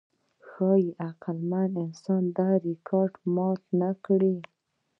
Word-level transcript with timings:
ښایي 0.47 0.89
عقلمن 1.07 1.71
انسان 1.85 2.23
دا 2.37 2.49
ریکارډ 2.67 3.13
مات 3.35 3.61
نهکړي. 3.81 4.35